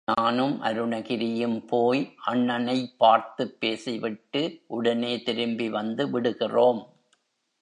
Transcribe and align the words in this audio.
நானும் 0.07 0.63
அருணகிரியும் 0.63 1.67
போய் 1.67 2.13
அண்ணனைப் 2.25 2.93
பார்த்துப் 2.97 3.59
பேசிவிட்டு 3.59 4.61
உடனே 4.67 5.21
திரும்பி 5.21 5.69
வந்து 5.69 6.09
விடுகிறோம். 6.09 6.81